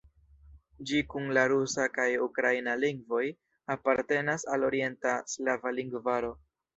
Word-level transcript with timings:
Ĝi 0.91 0.99
kun 1.09 1.27
la 1.37 1.41
rusa 1.51 1.83
kaj 1.97 2.07
ukraina 2.27 2.73
lingvoj 2.83 3.21
apartenas 3.75 4.47
al 4.55 4.65
Orienta 4.69 5.13
slava 5.35 5.75
lingvaro. 5.81 6.33